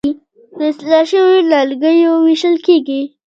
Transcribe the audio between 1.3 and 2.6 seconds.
نیالګیو ویشل